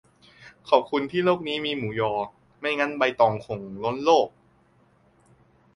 [0.69, 2.13] ขอบคุณที่โลกนี้มีหมูยอ
[2.59, 4.27] ไม่งั้นใบตองคงล้นโลก